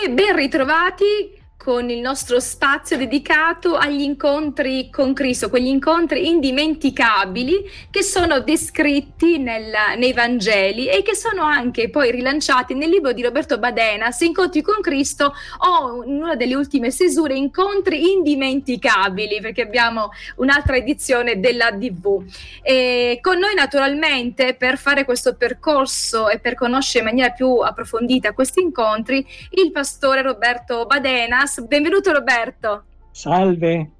E 0.00 0.10
ben 0.10 0.36
ritrovati 0.36 1.37
con 1.68 1.90
il 1.90 2.00
nostro 2.00 2.40
spazio 2.40 2.96
dedicato 2.96 3.76
agli 3.76 4.00
incontri 4.00 4.88
con 4.88 5.12
Cristo, 5.12 5.50
quegli 5.50 5.66
incontri 5.66 6.26
indimenticabili 6.26 7.62
che 7.90 8.02
sono 8.02 8.40
descritti 8.40 9.36
nel, 9.36 9.70
nei 9.98 10.14
Vangeli 10.14 10.88
e 10.88 11.02
che 11.02 11.14
sono 11.14 11.42
anche 11.42 11.90
poi 11.90 12.10
rilanciati 12.10 12.72
nel 12.72 12.88
libro 12.88 13.12
di 13.12 13.20
Roberto 13.20 13.58
Badenas, 13.58 14.18
Incontri 14.22 14.62
con 14.62 14.80
Cristo 14.80 15.34
o 15.58 16.04
in 16.04 16.22
una 16.22 16.36
delle 16.36 16.54
ultime 16.54 16.90
stesure, 16.90 17.34
Incontri 17.34 18.12
indimenticabili, 18.12 19.38
perché 19.42 19.60
abbiamo 19.60 20.08
un'altra 20.36 20.76
edizione 20.76 21.38
della 21.38 21.70
DV. 21.70 22.24
E 22.62 23.18
con 23.20 23.36
noi 23.36 23.52
naturalmente 23.54 24.54
per 24.54 24.78
fare 24.78 25.04
questo 25.04 25.34
percorso 25.34 26.30
e 26.30 26.38
per 26.38 26.54
conoscere 26.54 27.00
in 27.00 27.10
maniera 27.10 27.34
più 27.34 27.56
approfondita 27.58 28.32
questi 28.32 28.62
incontri, 28.62 29.22
il 29.50 29.70
pastore 29.70 30.22
Roberto 30.22 30.86
Badenas 30.86 31.56
benvenuto 31.66 32.12
Roberto. 32.12 32.84
Salve. 33.10 33.90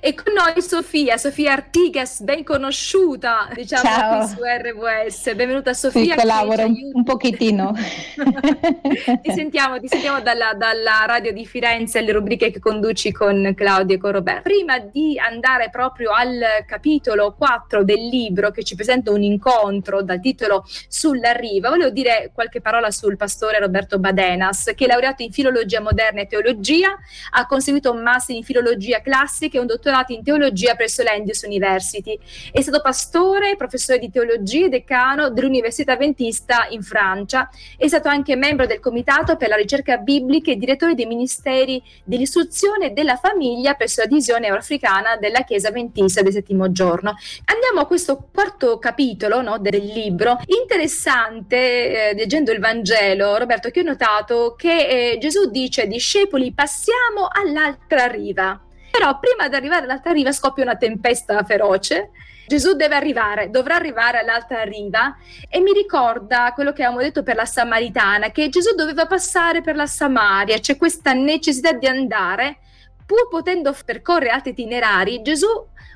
E 0.00 0.14
con 0.14 0.32
noi 0.32 0.62
Sofia, 0.62 1.18
Sofia 1.18 1.52
Artigas, 1.52 2.22
ben 2.22 2.44
conosciuta, 2.44 3.48
diciamo 3.52 3.82
Ciao. 3.82 4.18
qui 4.18 4.28
su 4.28 4.40
RWS. 4.42 5.34
Benvenuta 5.34 5.74
Sofia. 5.74 6.14
Sì, 6.14 6.20
collaboro 6.20 6.64
un 6.64 7.04
pochettino. 7.04 7.74
ti 9.22 9.32
sentiamo, 9.32 9.78
ti 9.80 9.88
sentiamo 9.88 10.20
dalla, 10.20 10.54
dalla, 10.54 11.04
radio 11.06 11.32
di 11.32 11.44
Firenze, 11.44 11.98
alle 11.98 12.12
rubriche 12.12 12.50
che 12.50 12.58
conduci 12.58 13.12
con 13.12 13.52
Claudio 13.54 13.96
e 13.96 13.98
con 13.98 14.12
Roberto. 14.12 14.42
Prima 14.42 14.78
di 14.78 15.18
andare 15.18 15.68
proprio 15.68 16.12
al 16.12 16.64
capitolo 16.66 17.34
4 17.36 17.84
del 17.84 18.08
libro 18.08 18.50
che 18.50 18.64
ci 18.64 18.74
presenta 18.74 19.10
un 19.10 19.22
incontro 19.22 20.02
dal 20.02 20.20
titolo 20.20 20.64
Sulla 20.88 21.32
riva, 21.32 21.68
volevo 21.68 21.90
dire 21.90 22.30
qualche 22.32 22.60
parola 22.60 22.90
sul 22.90 23.16
pastore 23.16 23.58
Roberto 23.58 23.98
Badenas, 23.98 24.72
che 24.74 24.84
è 24.84 24.88
laureato 24.88 25.22
in 25.22 25.32
filologia 25.32 25.80
moderna 25.80 26.22
e 26.22 26.26
teologia, 26.26 26.96
ha 27.32 27.46
conseguito 27.46 27.92
un 27.92 28.02
master 28.02 28.36
in 28.36 28.42
filologia 28.42 29.00
classica 29.00 29.58
e 29.58 29.60
un 29.60 29.66
dottorato 29.72 30.12
in 30.12 30.22
teologia 30.22 30.74
presso 30.74 31.02
l'Endius 31.02 31.42
University. 31.42 32.18
È 32.50 32.60
stato 32.60 32.80
pastore, 32.80 33.56
professore 33.56 33.98
di 33.98 34.10
teologia 34.10 34.66
e 34.66 34.68
decano 34.68 35.30
dell'Università 35.30 35.96
Ventista 35.96 36.66
in 36.70 36.82
Francia. 36.82 37.48
È 37.76 37.86
stato 37.88 38.08
anche 38.08 38.36
membro 38.36 38.66
del 38.66 38.80
Comitato 38.80 39.36
per 39.36 39.48
la 39.48 39.56
ricerca 39.56 39.96
biblica 39.96 40.50
e 40.50 40.56
direttore 40.56 40.94
dei 40.94 41.06
ministeri 41.06 41.82
dell'istruzione 42.04 42.86
e 42.86 42.90
della 42.90 43.16
famiglia 43.16 43.74
presso 43.74 44.00
la 44.00 44.06
divisione 44.06 44.46
euroafricana 44.46 45.16
della 45.16 45.42
Chiesa 45.42 45.70
Ventista 45.70 46.22
del 46.22 46.32
settimo 46.32 46.70
giorno. 46.72 47.16
Andiamo 47.46 47.80
a 47.80 47.86
questo 47.86 48.28
quarto 48.32 48.78
capitolo 48.78 49.42
no, 49.42 49.58
del 49.58 49.84
libro. 49.84 50.38
Interessante, 50.46 52.10
eh, 52.10 52.14
leggendo 52.14 52.52
il 52.52 52.60
Vangelo, 52.60 53.36
Roberto, 53.36 53.70
che 53.70 53.80
ho 53.80 53.84
notato 53.84 54.54
che 54.56 55.12
eh, 55.12 55.18
Gesù 55.18 55.50
dice 55.50 55.86
discepoli 55.86 56.52
passiamo 56.52 57.28
all'altra 57.30 58.06
riva. 58.06 58.60
Però 58.92 59.18
prima 59.18 59.48
di 59.48 59.54
arrivare 59.54 59.84
all'altra 59.84 60.12
riva 60.12 60.32
scoppia 60.32 60.64
una 60.64 60.76
tempesta 60.76 61.42
feroce. 61.44 62.10
Gesù 62.46 62.74
deve 62.74 62.94
arrivare, 62.94 63.48
dovrà 63.48 63.76
arrivare 63.76 64.18
all'altra 64.18 64.64
riva 64.64 65.16
e 65.48 65.60
mi 65.60 65.72
ricorda 65.72 66.52
quello 66.54 66.72
che 66.72 66.82
avevamo 66.82 67.02
detto 67.02 67.22
per 67.22 67.34
la 67.34 67.46
Samaritana, 67.46 68.30
che 68.30 68.50
Gesù 68.50 68.74
doveva 68.74 69.06
passare 69.06 69.62
per 69.62 69.76
la 69.76 69.86
Samaria, 69.86 70.58
c'è 70.58 70.76
questa 70.76 71.14
necessità 71.14 71.72
di 71.72 71.86
andare, 71.86 72.58
pur 73.06 73.28
potendo 73.30 73.74
percorrere 73.86 74.30
altri 74.30 74.50
itinerari, 74.50 75.22
Gesù 75.22 75.48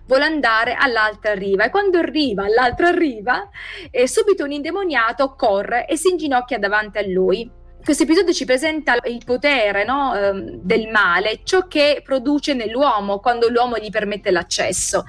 vuole 0.06 0.24
andare 0.24 0.74
all'altra 0.74 1.34
riva. 1.34 1.64
E 1.64 1.70
quando 1.70 1.98
arriva 1.98 2.44
all'altra 2.44 2.90
riva, 2.90 3.46
eh, 3.90 4.08
subito 4.08 4.44
un 4.44 4.52
indemoniato 4.52 5.34
corre 5.34 5.86
e 5.86 5.98
si 5.98 6.08
inginocchia 6.08 6.58
davanti 6.58 6.96
a 6.96 7.06
lui 7.06 7.64
questo 7.86 8.02
episodio 8.02 8.32
ci 8.32 8.44
presenta 8.44 8.96
il 9.04 9.22
potere 9.24 9.84
no, 9.84 10.12
ehm, 10.12 10.58
del 10.60 10.88
male, 10.88 11.42
ciò 11.44 11.68
che 11.68 12.02
produce 12.04 12.52
nell'uomo 12.52 13.20
quando 13.20 13.48
l'uomo 13.48 13.78
gli 13.78 13.90
permette 13.90 14.32
l'accesso. 14.32 15.04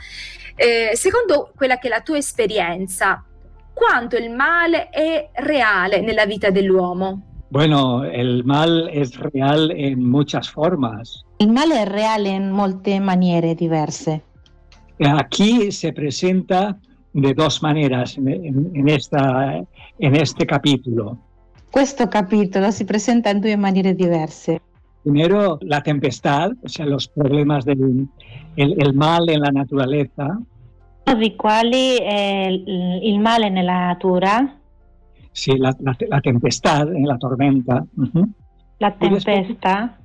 Eh, 0.53 0.91
secondo 0.93 1.51
quella 1.55 1.79
che 1.79 1.87
è 1.87 1.89
la 1.89 2.01
tua 2.01 2.17
esperienza, 2.17 3.25
quanto 3.73 4.15
il 4.15 4.29
male 4.29 4.89
è 4.89 5.27
reale 5.33 6.01
nella 6.01 6.27
vita 6.27 6.51
dell'uomo? 6.51 7.45
Bueno, 7.47 8.03
el 8.03 8.43
mal 8.45 8.87
es 8.91 9.17
real 9.33 9.71
en 9.71 9.99
muchas 9.99 10.47
formas. 10.47 11.25
Il 11.37 11.49
male 11.49 11.81
è 11.81 11.87
reale 11.87 12.29
in 12.29 12.51
molte 12.51 12.99
maniere 12.99 13.55
diverse. 13.55 14.21
Aquí 14.99 15.71
se 15.71 15.93
presenta 15.93 16.77
de 17.11 17.33
dos 17.33 17.59
maneras 17.63 18.17
en, 18.17 18.27
en, 18.75 18.87
esta, 18.87 19.65
en 19.97 20.15
este 20.15 20.45
capítulo. 20.45 21.26
Questo 21.69 22.07
capitolo 22.07 22.71
si 22.71 22.85
presenta 22.85 23.29
in 23.29 23.39
due 23.39 23.55
maniere 23.55 23.93
diverse. 23.93 24.61
Primero, 25.03 25.57
la 25.61 25.81
tempestad, 25.81 26.51
o 26.63 26.67
sea, 26.67 26.85
los 26.85 27.07
problemas 27.07 27.65
del 27.65 28.07
el, 28.55 28.75
el 28.77 28.93
mal 28.93 29.29
en 29.29 29.41
la 29.41 29.51
naturaleza. 29.51 30.39
Uno 31.05 31.17
di 31.17 31.35
quali 31.35 31.95
è 31.97 32.47
il, 32.47 32.99
il 33.03 33.19
male 33.19 33.49
nella 33.49 33.85
natura. 33.85 34.59
Sì, 35.31 35.55
la, 35.57 35.73
la, 35.79 35.95
la 36.09 36.19
tempestad, 36.19 36.89
la 36.91 37.15
tormenta. 37.17 37.85
Uh 37.95 38.09
-huh. 38.11 38.27
La 38.79 38.91
tempesta. 38.91 39.97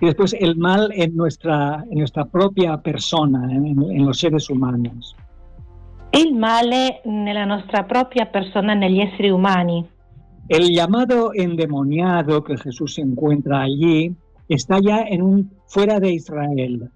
Y 0.00 0.06
después 0.06 0.34
el 0.40 0.56
mal 0.56 0.90
en 0.94 1.14
nuestra, 1.14 1.84
en 1.90 1.98
nuestra 1.98 2.24
propia 2.24 2.76
persona, 2.78 3.48
en, 3.50 3.66
en 3.66 4.04
los 4.04 4.18
seres 4.18 4.50
humanos. 4.50 5.14
Il 6.10 6.34
male 6.34 7.00
nella 7.04 7.44
nostra 7.44 7.84
propria 7.84 8.26
persona, 8.26 8.74
negli 8.74 9.00
esseri 9.00 9.30
umani. 9.30 9.86
El 10.48 10.70
llamado 10.72 11.32
endemoniado 11.34 12.44
que 12.44 12.56
Jesús 12.56 12.98
encuentra 12.98 13.62
allí 13.62 14.14
está 14.48 14.78
ya 14.80 15.00
en 15.00 15.22
un 15.22 15.50
fuera 15.66 15.98
de 15.98 16.12
Israel. 16.12 16.88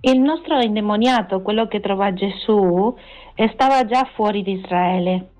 Il 0.00 0.22
nostro 0.22 0.60
indemoniato, 0.60 1.42
quello 1.42 1.66
che 1.68 1.80
trova 1.80 2.12
Gesù, 2.12 2.94
stava 3.52 3.84
già 3.84 4.04
fuori 4.14 4.42
di 4.42 4.52
Israele. 4.52 5.30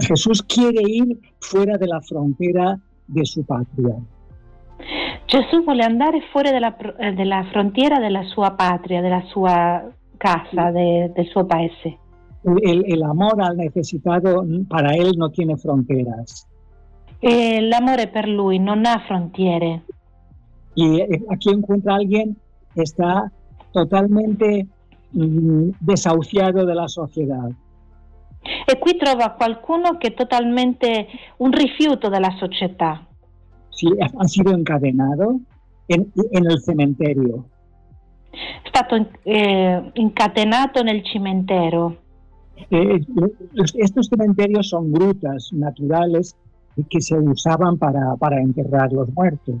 Jesús 0.00 0.42
quiere 0.42 0.82
ir 0.82 1.18
fuera 1.38 1.76
de 1.76 1.86
la 1.86 2.00
frontera 2.00 2.78
de 3.06 3.24
su 3.24 3.44
patria. 3.44 3.94
Gesù 5.26 5.62
vuole 5.64 5.84
andare 5.84 6.20
fuori 6.30 6.50
della, 6.50 6.76
eh, 6.76 7.12
della 7.12 7.44
frontiera 7.50 7.98
della 7.98 8.22
sua 8.24 8.52
patria, 8.52 9.00
della 9.00 9.22
sua 9.26 9.88
casa, 10.16 10.70
de, 10.70 11.12
del 11.14 11.26
suo 11.26 11.44
paese. 11.44 11.98
El, 12.44 12.84
el 12.86 13.02
amor 13.02 13.40
al 13.42 13.56
necesitado 13.56 14.44
para 14.68 14.94
él 14.94 15.12
no 15.16 15.30
tiene 15.30 15.56
fronteras. 15.56 16.46
E 17.20 17.60
l'amore 17.60 18.08
per 18.08 18.28
lui 18.28 18.58
non 18.58 18.84
ha 18.86 19.02
frontiere. 19.06 19.82
Y 20.74 21.00
aquí 21.30 21.50
encuentra 21.50 21.94
a 21.94 21.96
alguien 21.96 22.36
que 22.74 22.82
está 22.82 23.32
totalmente 23.72 24.66
mm, 25.12 25.70
desahuciado 25.80 26.64
de 26.64 26.74
la 26.74 26.86
sociedad. 26.86 27.50
E 28.66 28.78
qui 28.78 28.96
trova 28.96 29.30
qualcuno 29.30 29.98
che 29.98 30.08
è 30.08 30.14
totalmente 30.14 31.08
un 31.38 31.50
rifiuto 31.50 32.08
della 32.08 32.34
società. 32.38 33.04
Sí, 33.70 33.88
ha 33.98 34.28
sido 34.28 34.52
encadenado 34.52 35.40
en, 35.88 36.12
en 36.30 36.46
el 36.46 36.60
cementerio. 36.60 37.44
È 38.30 38.68
stato 38.68 39.08
eh, 39.22 39.90
incatenato 39.94 40.82
nel 40.82 41.04
cimitero. 41.04 41.96
Eh, 42.70 43.04
estos 43.74 44.08
cementerios 44.08 44.68
son 44.68 44.92
grutas 44.92 45.52
naturales 45.52 46.36
che 46.86 47.00
si 47.00 47.14
usavano 47.14 47.76
para, 47.76 48.14
para 48.18 48.40
enterrar 48.40 48.92
los 48.92 49.08
muertos. 49.14 49.56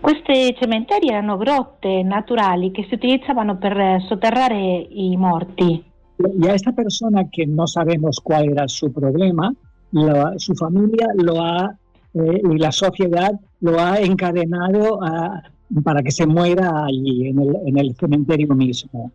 Questi 0.00 0.56
cementeri 0.58 1.08
erano 1.08 1.36
grotte 1.36 2.02
naturali 2.02 2.70
che 2.70 2.86
si 2.88 2.94
utilizzavano 2.94 3.58
per 3.58 4.02
sotterrare 4.08 4.86
i 4.90 5.16
morti. 5.16 5.84
Y 6.18 6.48
a 6.48 6.54
esta 6.54 6.72
persona 6.72 7.28
que 7.30 7.46
no 7.46 7.66
sabemos 7.66 8.20
cuál 8.20 8.50
era 8.50 8.68
su 8.68 8.92
problema, 8.92 9.52
lo, 9.92 10.38
su 10.38 10.54
familia 10.54 11.08
lo 11.14 11.40
ha, 11.40 11.74
eh, 12.14 12.40
y 12.50 12.58
la 12.58 12.72
sociedad 12.72 13.32
lo 13.60 13.78
ha 13.78 13.98
encadenado 13.98 15.02
a, 15.02 15.42
para 15.82 16.02
que 16.02 16.10
se 16.10 16.26
muera 16.26 16.84
allí, 16.84 17.28
en 17.28 17.38
el, 17.38 17.56
en 17.66 17.78
el 17.78 17.94
cementerio 17.94 18.54
mismo. 18.54 19.12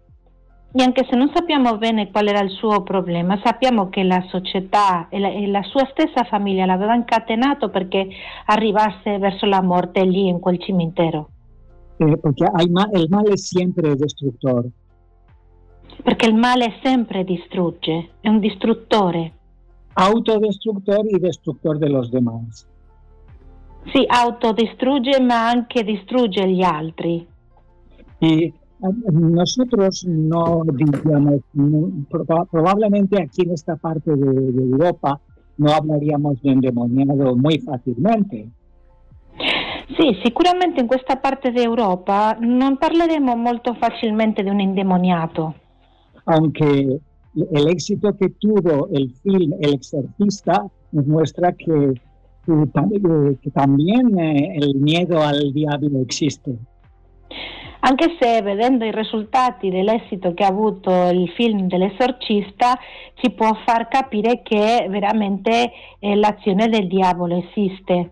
E 0.77 0.83
anche 0.83 1.07
se 1.09 1.15
non 1.15 1.31
sappiamo 1.33 1.77
bene 1.77 2.11
qual 2.11 2.27
era 2.27 2.41
il 2.41 2.49
suo 2.49 2.83
problema, 2.83 3.39
sappiamo 3.41 3.87
che 3.87 4.03
la 4.03 4.21
società 4.27 5.07
e 5.07 5.19
la, 5.19 5.29
e 5.29 5.47
la 5.47 5.63
sua 5.63 5.87
stessa 5.89 6.25
famiglia 6.25 6.65
l'aveva 6.65 6.93
incatenato 6.93 7.69
perché 7.69 8.09
arrivasse 8.47 9.17
verso 9.17 9.45
la 9.45 9.61
morte 9.61 10.03
lì 10.03 10.27
in 10.27 10.41
quel 10.41 10.59
cimitero. 10.59 11.29
Eh, 11.95 12.17
perché 12.17 12.51
ma 12.67 12.89
il 12.91 13.07
male 13.09 13.31
è 13.31 13.37
sempre 13.37 13.95
distruttore. 13.95 14.69
Perché 16.03 16.27
il 16.27 16.35
male 16.35 16.73
sempre 16.83 17.23
distrugge, 17.23 18.09
è 18.19 18.27
un 18.27 18.39
distruttore. 18.39 19.31
Autodestructor 19.93 21.05
y 21.05 21.19
destructor 21.19 21.77
de 21.77 21.87
los 21.87 22.09
demás. 22.09 22.67
Sì, 23.93 24.03
autodistrugge 24.05 25.21
ma 25.21 25.47
anche 25.47 25.85
distrugge 25.85 26.45
gli 26.49 26.63
altri. 26.63 27.25
E 28.17 28.53
nosotros 28.79 30.05
no 30.05 30.63
diríamos, 30.73 31.41
probablemente 32.51 33.21
aquí 33.21 33.43
en 33.43 33.51
esta 33.51 33.75
parte 33.75 34.11
de, 34.11 34.51
de, 34.51 34.63
Europa 34.63 35.19
no 35.57 35.71
hablaríamos 35.71 36.41
de 36.41 36.51
endemoniado 36.51 37.35
muy 37.35 37.59
fácilmente. 37.59 38.49
Sì, 39.97 40.19
sicuramente 40.23 40.81
in 40.81 40.87
questa 40.87 41.17
parte 41.17 41.51
d'Europa 41.51 42.37
non 42.39 42.77
parleremo 42.77 43.35
molto 43.35 43.75
facilmente 43.75 44.43
di 44.43 44.49
un 44.49 44.59
indemoniato. 44.59 45.53
Aunque 46.25 46.99
el 47.35 47.67
éxito 47.67 48.15
que 48.17 48.29
tuvo 48.29 48.87
el 48.91 49.13
film 49.21 49.53
El 49.59 49.73
Exorcista 49.73 50.65
nos 50.91 51.05
muestra 51.05 51.51
que, 51.53 51.93
que, 52.45 53.37
que 53.41 53.51
también 53.51 54.17
eh, 54.17 54.57
el 54.57 54.75
miedo 54.75 55.21
al 55.21 55.53
diablo 55.53 56.01
existe. 56.01 56.57
Anche 57.87 58.15
se 58.19 58.41
vedendo 58.41 58.83
i 58.83 58.91
risultati 58.91 59.69
dell'esito 59.69 60.33
che 60.33 60.43
ha 60.43 60.47
avuto 60.47 60.89
il 61.09 61.29
film 61.35 61.67
dell'esorcista 61.67 62.79
ci 63.13 63.29
può 63.29 63.53
far 63.63 63.87
capire 63.87 64.41
che 64.41 64.87
veramente 64.89 65.71
eh, 65.99 66.15
l'azione 66.15 66.67
del 66.67 66.87
diavolo 66.87 67.37
esiste. 67.37 68.11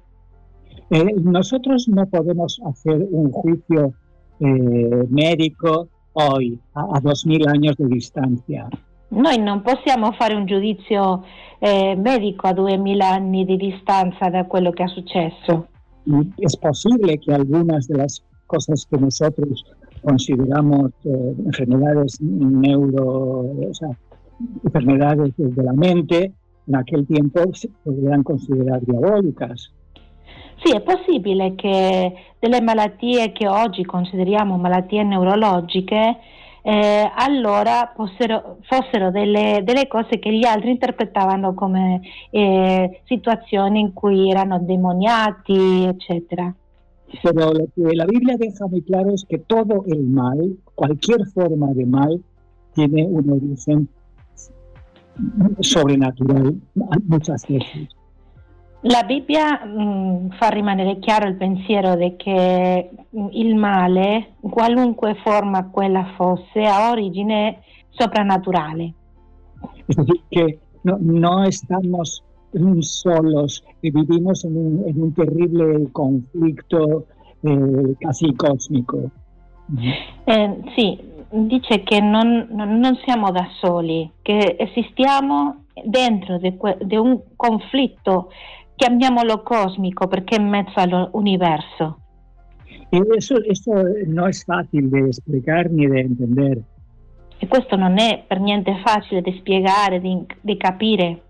Eh, 0.90 1.16
nosotros 1.24 1.88
no 1.88 2.06
podemos 2.06 2.62
hacer 2.64 3.04
un 3.10 3.32
juicio 3.32 3.94
eh, 4.38 5.08
médico 5.10 5.88
hoy, 6.12 6.60
a, 6.74 6.90
a 6.94 7.00
2000 7.00 7.50
años 7.50 7.76
de 7.76 7.88
distancia. 7.88 8.68
Noi 9.08 9.40
non 9.40 9.64
possiamo 9.64 10.12
fare 10.12 10.36
un 10.36 10.46
giudizio 10.46 11.24
eh, 11.58 11.96
medico 11.96 12.46
a 12.46 12.54
2000 12.54 13.08
anni 13.08 13.44
di 13.44 13.58
distanza 13.58 14.30
da 14.30 14.46
quello 14.46 14.70
che 14.70 14.84
è 14.84 14.88
successo. 14.88 15.68
Es 16.38 16.58
posible 16.58 17.18
que 17.18 17.34
algunas 17.34 17.88
de 17.88 17.98
las 17.98 18.24
cosas 18.54 18.86
que 18.86 18.98
nosotros 18.98 19.66
consideramos 20.04 20.92
eh, 21.06 21.34
enfermedades 21.46 22.22
neuro, 22.22 23.04
o 23.70 23.74
sea, 23.74 23.90
enfermedades 24.64 25.34
de 25.38 25.64
la 25.64 25.74
mente, 25.74 26.32
en 26.68 26.76
aquel 26.76 27.06
tiempo 27.08 27.40
se 27.54 27.70
podrían 27.84 28.22
considerar 28.24 28.82
diabólicas. 28.82 29.72
Sì, 30.64 30.76
è 30.76 30.82
possibile 30.82 31.56
che 31.56 32.14
delle 32.40 32.62
malattie 32.62 33.32
che 33.32 33.48
oggi 33.48 33.84
consideriamo 33.84 34.58
malattie 34.58 35.04
neurologiche 35.04 36.18
eh, 36.66 37.12
allora 37.16 37.92
fossero, 37.94 38.60
fossero 38.62 39.12
delle, 39.12 39.62
delle, 39.66 39.88
cose 39.88 40.20
che 40.20 40.32
gli 40.32 40.46
altri 40.46 40.70
interpretavano 40.70 41.54
come 41.54 42.00
eh, 42.30 43.02
situazioni 43.06 43.82
in 43.82 43.92
cui 43.94 44.30
erano 44.30 44.60
demoniati, 44.60 45.84
eccetera. 45.84 46.54
Pero 47.22 47.54
lo 47.54 47.68
que 47.76 47.96
la 47.96 48.06
Biblia 48.06 48.38
deja 48.38 48.66
muy 48.68 48.82
claro 48.82 49.12
es 49.14 49.26
que 49.28 49.38
todo 49.38 49.86
el 49.88 50.04
mal, 50.04 50.58
cualquier 50.76 51.26
forma 51.28 51.74
de 51.74 51.86
mal, 51.86 52.24
tiene 52.74 53.06
un 53.06 53.30
origen 53.30 53.88
sobrenatural 55.60 56.56
muchas 57.08 57.46
veces. 57.48 57.90
La 58.82 59.04
Bibbia 59.04 59.64
mh, 59.66 59.82
mm, 59.82 60.30
fa 60.38 60.50
rimanere 60.50 61.00
chiaro 61.00 61.30
il 61.30 61.36
pensiero 61.36 61.96
che 62.18 62.90
mm, 63.16 63.28
il 63.32 63.56
male, 63.56 64.34
qualunque 64.42 65.16
forma 65.24 65.70
quella 65.70 66.14
fosse, 66.18 66.64
ha 66.64 66.90
origine 66.90 67.60
soprannaturale. 67.92 68.94
Es 69.88 69.96
decir, 69.96 70.22
que 70.30 70.60
no, 70.84 70.98
no 71.00 71.46
estamos 71.46 72.24
solos 72.82 73.64
y 73.82 73.92
vivimos 73.92 74.44
en 74.46 74.58
un, 74.58 74.84
en 74.88 75.02
un 75.02 75.14
terrible 75.14 75.92
conflicto 75.92 77.06
eh, 77.44 77.96
casi 78.00 78.34
cosmico. 78.36 79.10
Eh, 80.26 80.62
sì, 80.76 81.00
dice 81.30 81.84
che 81.84 82.00
non, 82.00 82.48
non, 82.52 82.80
non, 82.80 82.96
siamo 83.04 83.32
da 83.32 83.48
soli, 83.60 84.10
che 84.22 84.56
esistiamo 84.60 85.66
dentro 85.84 86.38
di 86.38 86.96
un 86.96 87.20
conflitto 87.36 88.30
chiamiamolo 88.76 89.42
cosmico 89.42 90.08
perché 90.08 90.36
è 90.36 90.40
in 90.40 90.50
mezzo 90.50 90.80
all'universo. 90.80 91.98
E 92.90 93.02
eso, 93.18 93.36
eso 93.44 93.72
no 94.06 94.28
es 94.28 94.46
fácil 94.46 94.92
de 94.92 95.08
explicar 95.08 95.72
ni 95.72 95.88
de 95.88 96.02
entender. 96.02 96.62
E 97.40 97.48
questo 97.48 97.76
non 97.76 97.98
è 97.98 98.24
per 98.28 98.40
niente 98.40 98.82
facile 98.86 99.22
di 99.22 99.36
spiegare, 99.40 100.00
di, 100.00 100.26
di 100.40 100.58
capire. 100.58 101.22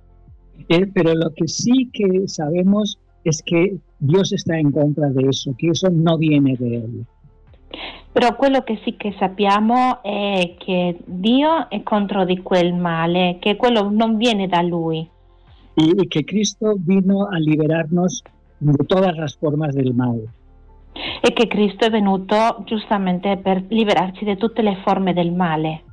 Eh, 0.69 0.87
pero 0.93 1.13
lo 1.13 1.33
que 1.33 1.47
sí 1.47 1.89
que 1.91 2.27
sabemos 2.27 2.99
es 3.23 3.41
que 3.43 3.77
Dios 3.99 4.33
está 4.33 4.57
en 4.57 4.71
contra 4.71 5.09
de 5.09 5.27
eso, 5.29 5.55
que 5.57 5.69
eso 5.69 5.89
no 5.89 6.17
viene 6.17 6.55
de 6.57 6.75
Él. 6.77 7.05
Però 8.13 8.35
quello 8.35 8.63
che 8.63 8.79
sì 8.83 8.95
che 8.95 9.15
sappiamo 9.17 10.03
è 10.03 10.55
che 10.59 10.99
Dio 11.05 11.69
è 11.69 11.81
contro 11.81 12.25
di 12.25 12.43
quel 12.43 12.73
male, 12.73 13.37
che 13.39 13.55
quello 13.55 13.89
non 13.89 14.17
viene 14.17 14.47
da 14.47 14.61
Lui. 14.61 15.09
y, 15.75 16.01
y, 16.01 16.07
que 16.09 16.25
Cristo 16.25 16.75
vino 16.77 17.27
a 17.29 17.39
liberarnos 17.39 18.23
de 18.59 18.85
todas 18.85 19.15
las 19.17 19.35
formas 19.37 19.75
del 19.75 19.93
mal. 19.93 20.21
E 21.21 21.33
che 21.33 21.47
Cristo 21.47 21.85
è 21.85 21.89
venuto 21.89 22.63
giustamente 22.65 23.37
per 23.37 23.65
liberarci 23.67 24.25
di 24.25 24.37
tutte 24.37 24.61
le 24.61 24.77
forme 24.83 25.13
del 25.13 25.31
male. 25.31 25.83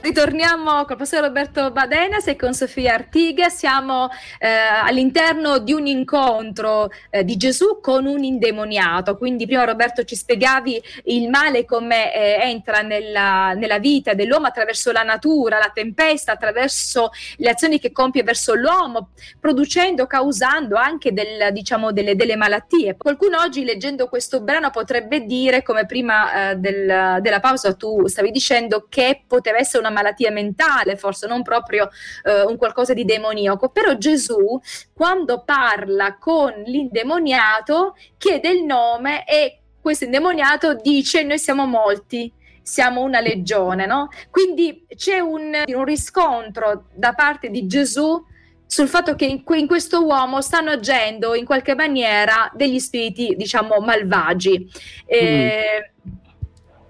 Ritorniamo 0.00 0.84
col 0.84 0.96
professor 0.96 1.20
Roberto 1.20 1.70
Badenas 1.70 2.26
e 2.26 2.34
con 2.34 2.54
Sofia 2.54 2.94
Artiga. 2.94 3.48
Siamo 3.48 4.08
eh, 4.40 4.48
all'interno 4.48 5.58
di 5.58 5.72
un 5.72 5.86
incontro 5.86 6.90
eh, 7.08 7.22
di 7.22 7.36
Gesù 7.36 7.78
con 7.80 8.06
un 8.06 8.24
indemoniato. 8.24 9.16
Quindi, 9.16 9.46
prima 9.46 9.62
Roberto 9.62 10.02
ci 10.02 10.16
spiegavi 10.16 10.82
il 11.04 11.28
male 11.28 11.64
come 11.64 12.12
eh, 12.12 12.48
entra 12.48 12.80
nella, 12.80 13.52
nella, 13.52 13.78
vita 13.78 14.14
dell'uomo 14.14 14.46
attraverso 14.46 14.90
la 14.90 15.04
natura, 15.04 15.58
la 15.58 15.70
tempesta, 15.72 16.32
attraverso 16.32 17.10
le 17.36 17.50
azioni 17.50 17.78
che 17.78 17.92
compie 17.92 18.24
verso 18.24 18.54
l'uomo, 18.54 19.10
producendo, 19.38 20.08
causando 20.08 20.74
anche 20.74 21.12
del, 21.12 21.52
diciamo, 21.52 21.92
delle, 21.92 22.16
delle, 22.16 22.34
malattie. 22.34 22.96
Qualcuno 22.96 23.38
oggi, 23.38 23.62
leggendo 23.62 24.08
questo 24.08 24.40
brano, 24.40 24.70
potrebbe 24.70 25.24
dire, 25.26 25.62
come 25.62 25.86
prima 25.86 26.50
eh, 26.50 26.56
del, 26.56 27.18
della 27.20 27.40
pausa 27.40 27.72
tu 27.74 28.08
stavi 28.08 28.32
dicendo, 28.32 28.86
che 28.88 29.22
poteva 29.28 29.58
essere 29.58 29.81
una 29.82 29.90
malattia 29.90 30.30
mentale, 30.30 30.96
forse 30.96 31.26
non 31.26 31.42
proprio 31.42 31.88
eh, 32.24 32.42
un 32.42 32.56
qualcosa 32.56 32.94
di 32.94 33.04
demoniaco, 33.04 33.68
però 33.68 33.94
Gesù 33.96 34.60
quando 34.92 35.42
parla 35.44 36.16
con 36.18 36.52
l'indemoniato 36.64 37.96
chiede 38.16 38.48
il 38.50 38.64
nome 38.64 39.24
e 39.26 39.58
questo 39.80 40.04
indemoniato 40.04 40.74
dice 40.74 41.24
noi 41.24 41.38
siamo 41.38 41.66
molti, 41.66 42.32
siamo 42.62 43.02
una 43.02 43.20
legione, 43.20 43.84
no? 43.84 44.08
Quindi 44.30 44.86
c'è 44.94 45.18
un, 45.18 45.62
un 45.66 45.84
riscontro 45.84 46.86
da 46.94 47.12
parte 47.14 47.50
di 47.50 47.66
Gesù 47.66 48.24
sul 48.72 48.88
fatto 48.88 49.14
che 49.16 49.26
in, 49.26 49.42
in, 49.46 49.66
questo 49.66 50.02
uomo 50.02 50.40
stanno 50.40 50.70
agendo 50.70 51.34
in 51.34 51.44
qualche 51.44 51.74
maniera 51.74 52.50
degli 52.54 52.78
spiriti, 52.78 53.34
diciamo, 53.36 53.80
malvagi. 53.80 54.66
Eh, 55.04 55.90
mm. 55.90 55.91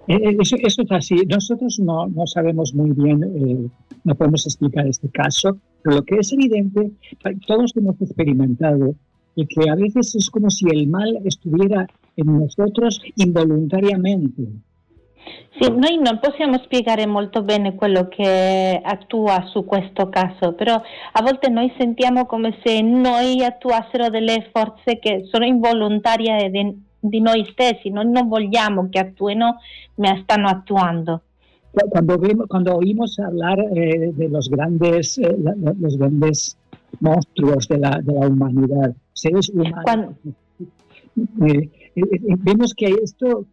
Eh, 0.07 0.15
eh, 0.15 0.37
eso, 0.39 0.55
eso, 0.59 0.81
es 0.81 0.91
así. 0.91 1.15
Nosotros 1.27 1.79
no, 1.79 2.07
no 2.07 2.27
sabemos 2.27 2.73
muy 2.73 2.91
bien, 2.91 3.23
eh, 3.23 3.69
no 4.03 4.15
podemos 4.15 4.45
explicar 4.45 4.85
este 4.87 5.09
caso, 5.09 5.57
pero 5.81 5.97
lo 5.97 6.03
que 6.03 6.17
es 6.17 6.31
evidente, 6.33 6.91
todos 7.47 7.71
hemos 7.75 7.99
experimentado 8.01 8.95
y 9.35 9.45
que 9.47 9.69
a 9.69 9.75
veces 9.75 10.15
es 10.15 10.29
como 10.29 10.49
si 10.49 10.67
el 10.69 10.87
mal 10.87 11.19
estuviera 11.23 11.87
en 12.17 12.39
nosotros 12.39 13.01
involuntariamente. 13.15 14.43
Sì, 15.57 15.69
noi 15.69 15.97
non 16.01 16.19
possiamo 16.19 16.59
spiegare 16.63 17.05
molto 17.05 17.43
bene 17.43 17.75
quello 17.75 18.09
che 18.09 18.81
attua 18.83 19.45
su 19.51 19.63
questo 19.63 20.09
caso, 20.09 20.53
però 20.53 20.73
a 20.73 21.21
volte 21.21 21.49
noi 21.49 21.71
sentiamo 21.77 22.25
come 22.25 22.57
se 22.63 22.81
noi 22.81 23.43
attuassero 23.43 24.09
delle 24.09 24.49
forze 24.51 24.99
che 24.99 25.27
sono 25.31 25.45
involontarie 25.45 26.49
di 27.03 27.19
noi 27.19 27.45
stessi, 27.51 27.89
noi 27.89 28.09
non 28.09 28.27
vogliamo 28.27 28.87
che 28.89 28.99
attuino, 28.99 29.57
ma 29.95 30.17
stanno 30.21 30.47
attuando. 30.47 31.21
Cuando, 31.89 32.17
vemos, 32.19 32.47
cuando 32.47 32.75
oímos 32.75 33.19
hablar 33.19 33.59
eh, 33.59 34.11
de 34.13 34.29
los 34.29 34.47
grandes, 34.47 35.17
eh, 35.17 35.35
los 35.79 35.97
grandes 35.97 36.55
monstruos 36.99 37.67
de 37.67 37.79
la, 37.79 37.99
de 38.01 38.13
la 38.13 38.27
humanidad, 38.27 38.95
seres 39.11 39.49
humanos, 39.49 39.83
cuando, 39.83 40.15
eh, 41.41 41.69
eh, 41.95 42.01
eh, 42.01 42.35
vemos 42.39 42.73
que 42.73 42.85
esto 43.03 43.45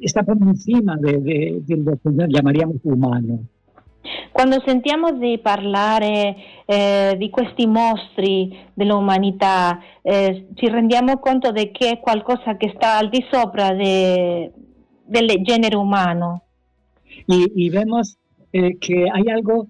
está 0.00 0.22
por 0.22 0.36
encima 0.42 0.96
de, 0.96 1.18
de, 1.20 1.62
de 1.64 1.76
lo 1.76 1.96
que 1.96 2.10
llamaríamos 2.28 2.76
humano. 2.84 3.40
Quando 4.32 4.62
sentiamo 4.64 5.12
di 5.12 5.38
parlare 5.38 6.36
eh, 6.64 7.14
di 7.18 7.30
questi 7.30 7.66
mostri 7.66 8.56
dell'umanità, 8.72 9.80
eh, 10.02 10.46
ci 10.54 10.68
rendiamo 10.68 11.18
conto 11.18 11.50
di 11.50 11.70
che 11.72 11.90
è 11.90 12.00
qualcosa 12.00 12.56
che 12.56 12.72
sta 12.74 12.96
al 12.96 13.08
di 13.08 13.24
sopra 13.30 13.72
de, 13.74 14.52
del 15.04 15.42
genere 15.42 15.76
umano. 15.76 16.42
Y, 17.26 17.50
y 17.54 17.70
vemos 17.70 18.18
eh, 18.52 18.78
que 18.78 19.08
hay 19.12 19.28
algo 19.30 19.66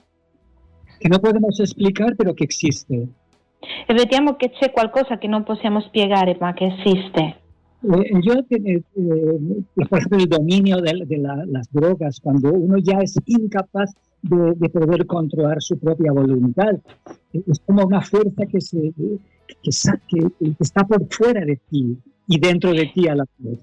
que 1.00 1.08
no 1.08 1.18
podemos 1.18 1.58
explicar, 1.58 2.14
pero 2.16 2.34
que 2.34 2.44
existe. 2.44 3.08
E 3.86 3.94
vediamo 3.94 4.36
che 4.36 4.50
c'è 4.50 4.70
qualcosa 4.70 5.18
che 5.18 5.26
non 5.26 5.42
possiamo 5.42 5.80
spiegare, 5.80 6.36
ma 6.38 6.52
che 6.52 6.66
esiste. 6.66 7.40
Eh, 7.82 8.18
yo, 8.20 8.44
eh, 8.48 8.82
por 9.88 9.98
ejemplo, 9.98 10.18
el 10.18 10.28
dominio 10.28 10.76
de, 10.82 11.04
de 11.06 11.18
la, 11.18 11.44
las 11.46 11.70
drogas, 11.72 12.20
cuando 12.20 12.52
uno 12.52 12.76
ya 12.78 12.98
es 13.00 13.18
incapaz 13.24 13.94
de, 14.22 14.52
de, 14.56 14.68
poder 14.68 15.06
controlar 15.06 15.60
su 15.60 15.78
propia 15.78 16.12
voluntad. 16.12 16.78
Es 17.32 17.60
como 17.60 17.84
una 17.84 18.00
fuerza 18.02 18.46
que, 18.46 18.60
se, 18.60 18.92
que, 19.46 19.70
que, 20.08 20.30
que 20.40 20.54
está 20.60 20.84
por 20.84 21.06
fuera 21.10 21.44
de 21.44 21.58
ti 21.68 21.96
y 22.26 22.38
dentro 22.38 22.72
de 22.72 22.86
ti 22.94 23.08
a 23.08 23.14
la 23.14 23.24
vez. 23.38 23.58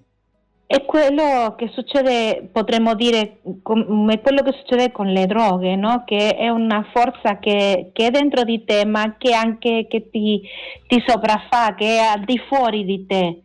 È 0.70 0.84
quello 0.84 1.56
che 1.58 1.70
succede, 1.70 2.50
potremmo 2.52 2.94
dire, 2.94 3.40
è 3.42 4.20
quello 4.22 4.44
che 4.44 4.52
succede 4.52 4.92
con 4.92 5.08
le 5.08 5.26
droghe, 5.26 5.78
no? 5.78 6.04
che 6.06 6.36
è 6.36 6.50
una 6.50 6.86
forza 6.92 7.40
che, 7.40 7.92
che, 7.94 8.08
è 8.08 8.12
dentro 8.12 8.44
di 8.44 8.66
te, 8.66 8.84
ma 8.84 9.16
che 9.18 9.34
anche 9.34 9.88
che 9.88 10.10
ti, 10.10 10.42
ti 10.88 11.02
sopraffa, 11.08 11.74
che 11.74 11.86
è 11.86 12.00
al 12.00 12.26
di 12.26 12.38
fuori 12.50 12.84
di 12.84 13.06
te. 13.06 13.42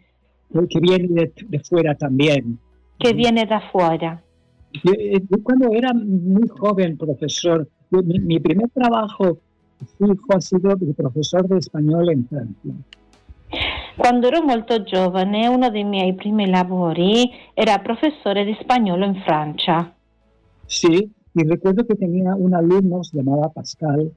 Che 0.66 0.80
viene 0.80 1.06
de, 1.08 1.32
de 1.46 1.60
fuera 1.60 1.94
también. 1.94 2.58
Che 2.96 3.12
viene 3.14 3.46
da 3.46 3.60
fuori. 3.70 4.18
Yo, 4.84 5.38
cuando 5.42 5.72
era 5.72 5.92
muy 5.92 6.48
joven, 6.48 6.96
profesor, 6.96 7.68
mi, 7.90 8.18
mi 8.20 8.40
primer 8.40 8.70
trabajo 8.70 9.38
fijo 9.98 10.34
ha 10.34 10.40
sido 10.40 10.74
de 10.76 10.94
profesor 10.94 11.46
de 11.48 11.58
español 11.58 12.10
en 12.10 12.26
Francia. 12.26 12.72
Quando 13.96 14.28
ero 14.28 14.42
molto 14.42 14.82
giovane, 14.82 15.48
uno 15.48 15.70
dei 15.70 15.84
miei 15.84 16.14
primi 16.14 16.48
lavori 16.48 17.30
era 17.52 17.78
professore 17.80 18.44
di 18.44 18.56
spagnolo 18.60 19.04
in 19.04 19.16
Francia. 19.22 19.92
Sí, 20.64 21.12
y 21.34 21.44
recuerdo 21.44 21.86
que 21.86 21.94
tenía 21.94 22.34
un 22.34 22.54
alumno, 22.54 23.04
se 23.04 23.18
llamaba 23.18 23.50
Pascal. 23.50 24.10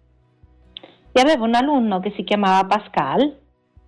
E 1.12 1.22
avevo 1.22 1.44
un 1.44 1.56
alunno 1.56 2.00
che 2.00 2.14
si 2.16 2.24
chiamava 2.24 2.68
Pascal. 2.68 3.38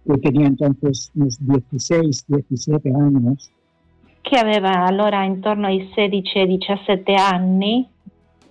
Que 0.05 0.17
tenía 0.17 0.47
entonces 0.47 1.12
unos 1.15 1.38
16, 1.39 2.25
17 2.27 2.89
años. 2.89 3.51
Che 4.27 4.38
aveva 4.38 4.86
allora 4.86 5.24
intorno 5.24 5.67
ai 5.67 5.89
16 5.93 6.46
17 6.46 7.13
anni. 7.13 7.88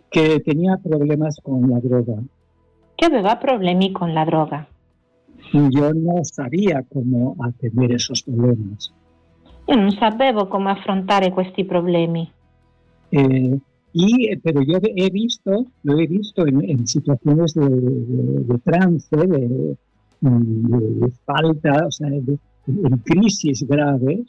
Que 0.08 0.40
tenía 0.40 0.78
problemas 0.82 1.38
con 1.42 1.68
la 1.68 1.78
droga. 1.80 2.14
Che 2.94 3.04
aveva 3.04 3.36
problemi 3.36 3.92
con 3.92 4.14
la 4.14 4.24
droga. 4.24 4.66
yo 5.52 5.92
no 5.92 6.24
sabía 6.24 6.82
cómo 6.88 7.36
atender 7.40 7.92
esos 7.92 8.22
problemas. 8.22 8.90
Io 9.66 9.76
non 9.76 9.90
sapevo 9.90 10.46
come 10.46 10.70
affrontare 10.70 11.30
questi 11.30 11.64
problemi. 11.64 12.30
Eh, 13.10 13.58
y, 13.92 14.36
pero 14.38 14.62
yo 14.62 14.78
he 14.82 15.10
visto, 15.10 15.66
lo 15.82 15.98
he 15.98 16.06
visto 16.06 16.46
en, 16.46 16.62
en 16.64 16.86
situaciones 16.86 17.54
de, 17.54 17.68
de, 17.68 18.44
de 18.44 18.58
trance, 18.60 19.14
de, 19.14 19.76
de, 20.20 21.12
falta, 21.24 21.86
o 21.86 21.90
sea, 21.90 22.08
en 22.08 22.96
crisis 23.04 23.66
graves. 23.66 24.24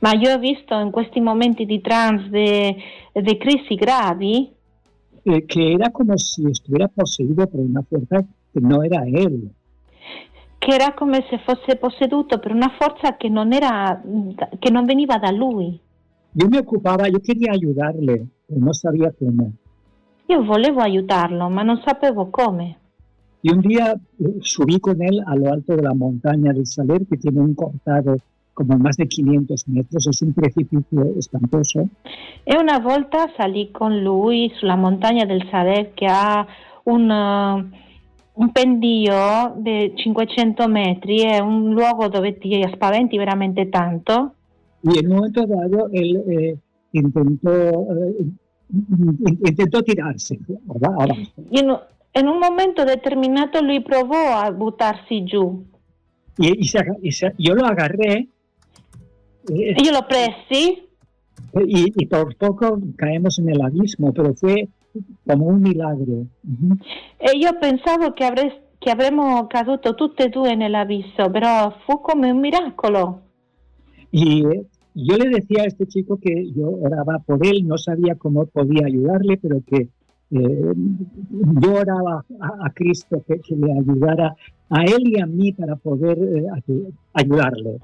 Ma 0.00 0.12
io 0.12 0.34
ho 0.34 0.38
visto 0.38 0.78
in 0.78 0.90
questi 0.90 1.20
momenti 1.20 1.64
di 1.64 1.80
trance, 1.80 2.76
di 3.12 3.36
crisi 3.38 3.74
gravi, 3.74 4.52
eh, 5.22 5.44
que 5.44 5.72
era 5.72 5.90
como 5.90 6.16
si 6.16 6.46
estuviera 6.48 6.88
poseído 6.88 7.46
por 7.46 7.60
una 7.60 7.82
fuerza 7.82 8.24
que 8.52 8.60
no 8.60 8.82
era 8.82 9.02
él. 9.06 9.50
che 10.60 10.74
era 10.74 10.92
come 10.92 11.24
se 11.30 11.38
fosse 11.38 11.76
posseduto 11.76 12.38
per 12.38 12.52
una 12.52 12.70
forza 12.78 13.16
che 13.16 13.30
non, 13.30 13.50
era, 13.54 13.98
che 14.58 14.70
non 14.70 14.84
veniva 14.84 15.16
da 15.16 15.30
lui. 15.30 15.80
Io 16.32 16.48
mi 16.48 16.58
occupava, 16.58 17.06
io 17.06 17.18
quería 17.20 17.52
aiutarle, 17.52 18.26
non 18.48 18.74
sabía 18.74 19.10
come. 19.18 19.52
Io 20.26 20.44
volevo 20.44 20.80
aiutarlo, 20.80 21.48
ma 21.48 21.62
non 21.62 21.80
sapevo 21.82 22.28
come. 22.28 22.76
Y 23.40 23.50
un 23.50 23.62
día 23.62 23.94
eh, 23.94 24.36
subí 24.40 24.78
con 24.80 25.00
él 25.00 25.22
a 25.26 25.34
lo 25.34 25.50
alto 25.50 25.74
de 25.74 25.82
la 25.82 25.94
montaña 25.94 26.52
del 26.52 26.66
Saler, 26.66 27.06
que 27.06 27.16
tiene 27.16 27.40
un 27.40 27.54
cortado 27.54 28.16
como 28.52 28.76
más 28.78 28.96
de 28.96 29.06
500 29.06 29.68
metros, 29.68 30.06
es 30.06 30.22
un 30.22 30.32
precipicio 30.32 31.14
espantoso. 31.16 31.88
E 32.44 32.56
una 32.58 32.78
volta 32.78 33.30
salì 33.36 33.70
con 33.70 34.02
lui 34.02 34.52
sulla 34.56 34.76
montagna 34.76 35.24
del 35.24 35.46
Saler, 35.50 35.92
che 35.94 36.06
ha 36.08 36.46
un... 36.84 37.10
Uh, 37.10 37.78
un 38.32 38.52
pendio 38.52 39.54
di 39.58 39.92
500 39.94 40.66
metri, 40.68 41.20
è 41.20 41.40
un 41.40 41.72
luogo 41.72 42.08
dove 42.08 42.38
ti 42.38 42.66
spaventi 42.72 43.18
veramente 43.18 43.68
tanto. 43.68 44.34
Y 44.82 44.98
en 44.98 45.10
un 45.10 45.16
momento 45.16 45.46
dado 45.46 45.90
él 45.92 46.24
eh, 46.26 46.58
intentó, 46.92 47.50
eh, 47.52 48.24
intentó 49.44 49.82
tirarsi. 49.82 50.40
In, 51.50 51.76
in, 52.14 52.28
un 52.28 52.38
momento 52.38 52.84
determinato 52.84 53.60
lui 53.60 53.82
provò 53.82 54.38
a 54.38 54.50
buttarsi 54.50 55.22
giù. 55.24 55.62
Y, 56.38 56.60
y, 56.60 56.64
se, 56.64 56.78
y 57.02 57.12
se, 57.12 57.34
yo 57.36 57.54
lo 57.54 57.66
agarré. 57.66 58.28
Eh, 59.50 59.74
io 59.82 59.92
lo 59.92 60.06
pressi. 60.06 60.82
Y, 61.66 61.92
y 61.96 62.06
por 62.06 62.36
poco 62.36 62.78
caemos 62.96 63.38
en 63.38 63.48
el 63.50 63.60
abismo, 63.60 64.12
pero 64.12 64.34
fue 64.34 64.68
come 65.26 65.44
un 65.44 65.60
milagro. 65.60 66.26
Uh-huh. 66.42 66.76
E 67.16 67.36
io 67.36 67.58
pensavo 67.58 68.12
che, 68.12 68.24
avrei, 68.24 68.52
che 68.78 68.90
avremmo 68.90 69.46
caduto 69.46 69.94
tutte 69.94 70.24
e 70.24 70.28
due 70.28 70.54
nell'abisso, 70.54 71.30
però 71.30 71.74
fu 71.84 72.00
come 72.00 72.30
un 72.30 72.38
miracolo. 72.38 73.22
Y 74.10 74.42
yo 74.94 75.16
le 75.16 75.30
decía 75.30 75.62
a 75.62 75.66
este 75.66 75.86
chico 75.86 76.18
que 76.20 76.50
yo 76.52 76.70
oraba 76.70 77.18
por 77.18 77.44
él, 77.46 77.66
no 77.66 77.78
sabía 77.78 78.16
cómo 78.16 78.46
podía 78.46 78.86
ayudarle, 78.86 79.36
pero 79.36 79.62
que 79.66 79.88
eh, 80.32 80.72
yo 81.60 81.74
oraba 81.74 82.24
a, 82.40 82.66
a 82.66 82.70
Cristo 82.70 83.22
que, 83.26 83.40
que, 83.40 83.56
le 83.56 83.72
ayudara 83.72 84.34
a 84.68 84.84
él 84.84 85.08
y 85.08 85.20
a 85.20 85.26
mí 85.26 85.52
para 85.52 85.76
poder 85.76 86.18
eh, 86.18 86.46
ayudarle. 87.14 87.78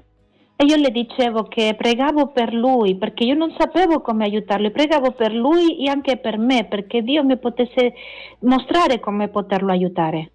E 0.59 0.65
io 0.65 0.75
le 0.75 0.89
dicevo 0.89 1.43
che 1.43 1.75
pregavo 1.77 2.29
per 2.29 2.51
lui 2.51 2.95
perché 2.95 3.23
io 3.23 3.35
non 3.35 3.53
sapevo 3.55 4.01
come 4.01 4.23
aiutarlo, 4.25 4.71
pregavo 4.71 5.11
per 5.11 5.31
lui 5.31 5.85
e 5.85 5.87
anche 5.87 6.17
per 6.17 6.39
me 6.39 6.65
perché 6.65 7.03
Dio 7.03 7.23
mi 7.23 7.37
potesse 7.37 7.93
mostrare 8.39 8.99
come 8.99 9.27
poterlo 9.27 9.71
aiutare. 9.71 10.31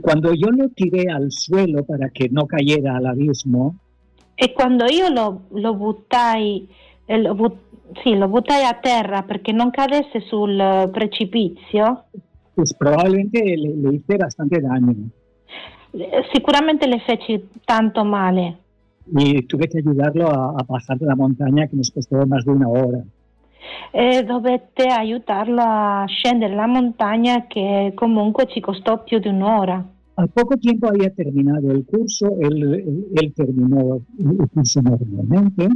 Quando 0.00 0.32
io 0.32 0.48
lo 0.48 0.70
tiré 0.72 1.10
al 1.12 1.30
suelo 1.30 1.84
para 1.84 2.08
que 2.08 2.28
no 2.30 2.46
cayera 2.46 2.96
al 2.96 3.04
abismo, 3.04 3.74
e 4.34 4.54
quando 4.54 4.86
io 4.86 5.10
lo, 5.10 5.42
lo 5.50 5.74
buttai, 5.74 6.66
eh, 7.04 7.20
lo, 7.20 7.34
but, 7.34 7.56
sì, 8.02 8.16
lo 8.16 8.28
buttai 8.28 8.64
a 8.64 8.78
terra 8.80 9.24
perché 9.24 9.52
non 9.52 9.70
cadesse 9.70 10.20
sul 10.20 10.88
precipizio, 10.90 12.04
pues 12.54 12.74
probablemente 12.74 13.42
le, 13.42 13.76
le 13.76 13.94
hice 13.94 14.16
bastante 14.16 14.58
daño. 14.58 14.94
Sicuramente 16.32 16.86
le 16.86 17.00
feci 17.00 17.48
tanto 17.64 18.04
male 18.04 18.56
y 19.12 19.42
tuve 19.42 19.68
que 19.68 19.78
ayudarlo 19.78 20.28
a, 20.28 20.54
a 20.58 20.64
pasar 20.64 20.98
de 20.98 21.06
la 21.06 21.16
montaña 21.16 21.66
que 21.66 21.76
nos 21.76 21.90
costó 21.90 22.26
más 22.26 22.44
de 22.44 22.52
una 22.52 22.68
hora. 22.68 23.02
E 23.92 24.22
dovette 24.22 24.86
aiutarlo 24.86 25.62
a 25.62 26.04
scendere 26.06 26.54
la 26.54 26.66
montagna 26.66 27.46
che 27.46 27.92
comunque 27.94 28.46
ci 28.46 28.60
costò 28.60 29.02
più 29.02 29.18
di 29.18 29.28
un'ora. 29.28 29.84
Al 30.14 30.28
poco 30.28 30.56
tiempo 30.56 30.86
había 30.86 31.10
terminado 31.10 31.70
el 31.70 31.84
curso, 31.84 32.36
él, 32.40 33.08
él 33.14 33.32
terminó 33.34 34.00
il 34.18 34.48
curso 34.52 34.80
normalmente. 34.80 35.68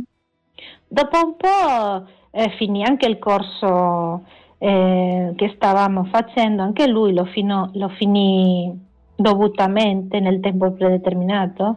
Dopo 0.86 1.18
un 1.24 1.36
po' 1.36 2.06
eh, 2.30 2.50
finì 2.58 2.84
anche 2.84 3.08
il 3.08 3.18
corso 3.18 4.22
eh, 4.58 5.32
che 5.34 5.52
stavamo 5.56 6.04
facendo, 6.04 6.62
anche 6.62 6.86
lui 6.86 7.12
lo, 7.12 7.24
fino, 7.24 7.70
lo 7.74 7.88
finì 7.88 8.72
dovutamente 9.16 10.20
nel 10.20 10.40
tempo 10.40 10.72
predeterminato. 10.72 11.76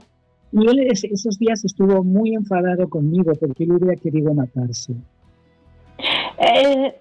Y 0.57 0.67
él 0.67 0.79
esos 0.89 1.37
días 1.37 1.63
estuvo 1.63 2.03
muy 2.03 2.33
enfadado 2.33 2.89
conmigo 2.89 3.31
porque 3.39 3.63
él 3.63 3.73
hubiera 3.73 3.95
querido 3.95 4.33
matarse. 4.33 4.93
Eh, 6.39 6.99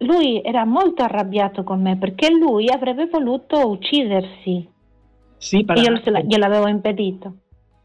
lui 0.00 0.42
era 0.44 0.64
molto 0.64 1.04
arrabbiato 1.04 1.62
con 1.64 1.82
me 1.82 1.96
perché 1.96 2.30
lui 2.30 2.68
avrebbe 2.68 3.06
voluto 3.06 3.68
uccidersi. 3.68 4.68
Sí, 5.38 5.62
para, 5.62 5.80
io 5.80 5.92
gliel'avevo 6.26 6.66
impedito. 6.66 7.34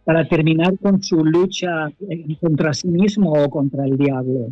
Para 0.03 0.27
terminar 0.27 0.73
con 0.81 1.03
su 1.03 1.23
lucha 1.23 1.91
eh, 2.09 2.37
contra 2.39 2.73
sí 2.73 2.87
mismo 2.87 3.31
o 3.31 3.47
contra 3.49 3.85
il 3.85 3.97
diavolo. 3.97 4.49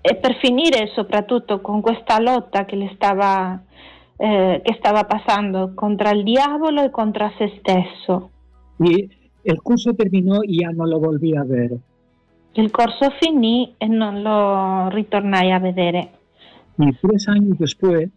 E 0.00 0.16
per 0.16 0.34
finire 0.40 0.88
soprattutto 0.94 1.60
con 1.60 1.80
questa 1.80 2.18
lotta 2.18 2.64
che 2.64 2.74
le 2.74 2.90
stava, 2.94 3.62
eh, 4.16 4.60
che 4.64 4.74
stava 4.78 5.04
passando 5.04 5.72
contro 5.74 6.10
il 6.10 6.24
diavolo 6.24 6.82
e 6.82 6.90
contro 6.90 7.30
se 7.38 7.52
stesso. 7.60 8.30
Y 8.82 9.19
El 9.44 9.60
curso 9.62 9.94
terminó 9.94 10.40
y 10.44 10.60
ya 10.62 10.70
no 10.72 10.86
lo 10.86 11.00
volví 11.00 11.36
a 11.36 11.44
ver. 11.44 11.78
Il 12.54 12.70
corso 12.70 13.10
finì 13.20 13.74
e 13.78 13.86
non 13.86 14.22
lo 14.22 14.88
ritornai 14.88 15.52
a 15.52 15.58
vedere. 15.58 16.10
Y 16.78 16.92
tres 17.00 17.28
años 17.28 17.58
después. 17.58 18.10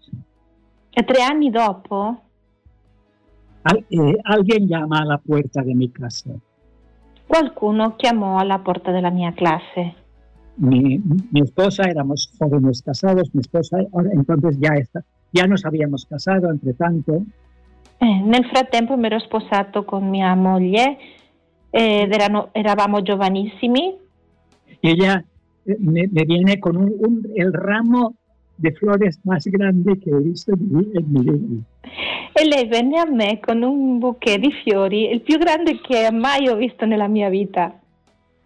E 0.89 1.03
tre 1.03 1.21
anni 1.21 1.49
dopo. 1.51 2.21
Al, 3.63 3.85
eh, 3.89 4.17
alguien 4.23 4.67
llama 4.67 4.99
a 4.99 5.05
la 5.05 5.17
puerta 5.17 5.61
de 5.61 5.75
mi 5.75 5.89
casa. 5.91 6.31
Qualcuno 7.27 7.95
chiamò 7.95 8.37
alla 8.37 8.59
porta 8.59 8.91
della 8.91 9.09
mia 9.09 9.33
clase. 9.33 9.95
Mi, 10.55 11.01
mi 11.31 11.41
esposa, 11.41 11.83
éramos 11.83 12.31
jóvenes 12.37 12.81
casados, 12.81 13.33
mi 13.33 13.39
esposa, 13.41 13.79
entonces 14.11 14.59
ya, 14.59 14.75
está, 14.75 15.03
ya 15.31 15.47
nos 15.47 15.65
habíamos 15.65 16.05
casado 16.05 16.51
entre 16.51 16.73
tanto. 16.73 17.23
Eh, 18.03 18.21
nel 18.21 18.45
frattempo 18.45 18.97
mi 18.97 19.05
ero 19.05 19.19
sposato 19.19 19.85
con 19.85 20.09
mia 20.09 20.35
moglie 20.35 20.97
ed 21.69 22.11
erano, 22.11 22.49
eravamo 22.51 23.01
giovanissimi. 23.01 23.95
Ella 24.81 25.23
eh, 25.63 25.77
me, 25.79 26.09
me 26.11 26.23
viene 26.25 26.59
con 26.59 26.75
un, 26.75 26.93
un, 26.99 27.21
el 27.33 27.53
ramo 27.53 28.15
de 28.55 28.71
flores 28.73 29.19
más 29.23 29.45
grande 29.45 29.97
che 29.99 30.13
ho 30.13 30.17
visto 30.17 30.51
in 30.51 31.05
mi 31.07 31.21
vida. 31.21 31.63
E 32.33 32.45
lei 32.45 32.67
venne 32.67 32.99
a 32.99 33.05
me 33.09 33.39
con 33.39 33.61
un 33.61 33.99
bouquet 33.99 34.39
di 34.39 34.51
fiori, 34.63 35.11
il 35.11 35.21
più 35.21 35.37
grande 35.37 35.79
che 35.79 36.11
mai 36.11 36.47
ho 36.47 36.55
visto 36.55 36.85
nella 36.85 37.07
mia 37.07 37.29
vita. 37.29 37.79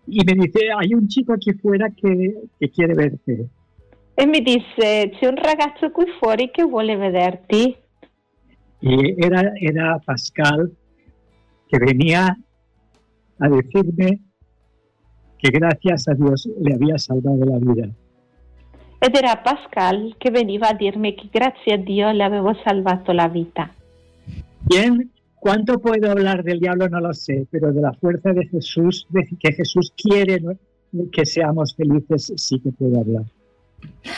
y 0.08 0.24
me 0.24 0.34
dice, 0.34 0.72
hay 0.78 0.94
un 0.94 1.08
chico 1.08 1.34
aquí 1.34 1.52
fuera 1.54 1.90
que, 1.90 2.34
que 2.60 2.70
quiere 2.70 2.94
verte. 2.94 3.50
E 4.16 4.26
mi 4.26 4.42
disse, 4.42 5.12
c'è 5.12 5.28
un 5.28 5.36
ragazzo 5.36 5.92
qui 5.92 6.06
fuori 6.20 6.50
che 6.50 6.64
vuole 6.64 6.96
vederti. 6.96 7.76
Y 8.82 9.24
era, 9.24 9.54
era 9.60 10.00
Pascal 10.00 10.72
que 11.68 11.80
venía 11.80 12.38
a 13.40 13.50
decirme 13.50 14.22
que 15.38 15.50
gracias 15.52 16.08
a 16.08 16.14
Dios 16.14 16.50
le 16.60 16.74
había 16.74 16.98
salvado 16.98 17.46
la 17.46 17.58
vida. 17.60 17.90
Ed 19.00 19.16
era 19.16 19.44
Pascal 19.44 20.16
che 20.18 20.32
veniva 20.32 20.70
a 20.70 20.74
dirmi 20.74 21.16
che 21.16 21.30
grazie 21.32 21.74
a 21.74 21.78
Dio 21.78 22.12
le 22.12 22.24
avevo 22.24 22.54
salvato 22.64 23.14
la 23.14 23.28
vita. 23.28 23.72
Bien, 24.62 25.12
¿cuánto 25.36 25.80
puedo 25.80 26.10
hablar 26.10 26.44
del 26.44 26.60
diablo? 26.60 26.90
No 26.90 27.00
lo 27.00 27.14
sé, 27.14 27.48
pero 27.52 27.72
de 27.72 27.82
la 27.82 27.94
fuerza 27.94 28.34
de 28.34 28.48
Jesús, 28.48 29.06
de 29.10 29.28
que 29.40 29.54
Jesús 29.54 29.94
quiere 29.96 30.42
que 31.12 31.26
seamos 31.26 31.76
felices, 31.76 32.34
sí 32.36 32.60
que 32.60 32.72
puedo 32.72 33.00
hablar. 33.00 33.26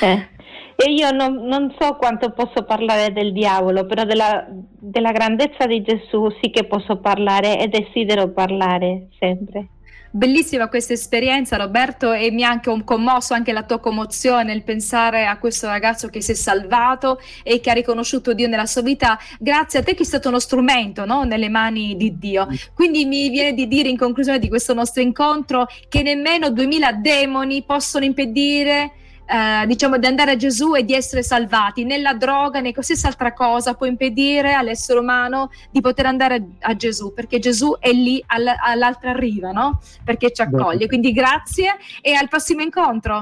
Eh. 0.02 0.28
E 0.76 0.92
io 0.92 1.12
non, 1.12 1.46
non, 1.46 1.76
so 1.78 1.96
quanto 1.96 2.32
posso 2.32 2.64
parlare 2.64 3.12
del 3.12 3.34
diavolo, 3.34 3.86
però 3.86 4.06
della, 4.06 4.48
della 4.50 5.12
grandezza 5.12 5.66
di 5.66 5.82
Gesù 5.82 6.30
sì 6.42 6.52
che 6.52 6.64
posso 6.64 7.00
parlare 7.00 7.60
e 7.60 7.68
desidero 7.68 8.30
parlare 8.30 9.08
sempre. 9.20 9.68
Bellissima 10.12 10.70
questa 10.70 10.94
esperienza 10.94 11.56
Roberto 11.56 12.14
e 12.14 12.32
mi 12.32 12.44
ha 12.44 12.50
anche 12.50 12.84
commosso 12.84 13.36
anche 13.36 13.52
la 13.52 13.62
tua 13.62 13.80
commozione 13.80 14.46
nel 14.46 14.64
pensare 14.64 15.28
a 15.28 15.38
questo 15.38 15.68
ragazzo 15.68 16.08
che 16.08 16.20
si 16.20 16.32
è 16.32 16.34
salvato 16.34 17.20
e 17.44 17.60
che 17.60 17.70
ha 17.70 17.74
riconosciuto 17.74 18.34
Dio 18.34 18.48
nella 18.48 18.66
sua 18.66 18.82
vita 18.82 19.20
grazie 19.38 19.80
a 19.80 19.84
te 19.84 19.94
che 19.94 20.02
è 20.02 20.06
stato 20.06 20.30
uno 20.30 20.40
strumento 20.40 21.06
no? 21.06 21.26
nelle 21.26 21.50
mani 21.50 21.96
di 21.96 22.18
Dio. 22.18 22.48
Quindi 22.74 23.06
mi 23.06 23.30
viene 23.30 23.54
di 23.54 23.68
dire 23.68 23.88
in 23.88 23.98
conclusione 23.98 24.40
di 24.40 24.50
questo 24.50 24.74
nostro 24.74 25.04
incontro 25.04 25.68
che 25.88 26.02
nemmeno 26.02 26.50
2000 26.50 26.94
demoni 26.94 27.64
possono 27.64 28.04
impedire 28.04 28.94
eh, 29.30 29.68
diciamo 29.68 30.00
di 30.00 30.08
andare 30.08 30.32
a 30.32 30.36
Gesù 30.36 30.76
e 30.76 30.84
di 30.84 30.94
essere 30.94 31.22
salvati. 31.22 31.84
Nella 31.84 32.14
droga, 32.14 32.60
né 32.60 32.74
qualsiasi 32.74 33.06
altra 33.06 33.34
cosa 33.34 33.76
può 33.76 33.86
impedire 33.86 34.54
all'essere 34.54 35.00
umano 35.00 35.52
di 35.72 35.82
poter 35.82 36.08
andare 36.08 36.48
a 36.62 36.76
Gesù, 36.76 37.14
perché 37.14 37.38
Gesù 37.38 37.78
è 37.80 37.92
lì 37.92 38.24
all- 38.28 38.56
all'altra 38.60 39.12
riva, 39.14 39.52
no? 39.52 39.80
Perché 40.04 40.32
ci 40.32 40.42
accoglie. 40.42 40.88
Quindi 40.88 41.12
grazie 41.12 41.76
e 42.02 42.14
al 42.14 42.28
prossimo 42.28 42.62
incontro. 42.62 43.16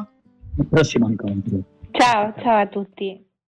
Al 0.59 0.65
prossimo 0.69 1.09
incontro. 1.09 1.59
Ciao, 1.91 2.33
ciao 2.41 2.61
a 2.61 2.67
tutti. 2.67 3.26